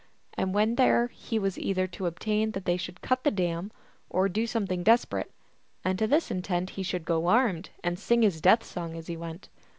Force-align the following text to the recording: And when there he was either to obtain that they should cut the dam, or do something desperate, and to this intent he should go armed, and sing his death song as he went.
And 0.33 0.51
when 0.55 0.77
there 0.77 1.09
he 1.09 1.37
was 1.37 1.59
either 1.59 1.85
to 1.85 2.07
obtain 2.07 2.53
that 2.53 2.65
they 2.65 2.75
should 2.75 3.03
cut 3.03 3.23
the 3.23 3.29
dam, 3.29 3.71
or 4.09 4.27
do 4.27 4.47
something 4.47 4.81
desperate, 4.81 5.31
and 5.85 5.99
to 5.99 6.07
this 6.07 6.31
intent 6.31 6.71
he 6.71 6.81
should 6.81 7.05
go 7.05 7.27
armed, 7.27 7.69
and 7.83 7.99
sing 7.99 8.23
his 8.23 8.41
death 8.41 8.63
song 8.63 8.97
as 8.97 9.05
he 9.05 9.15
went. 9.15 9.49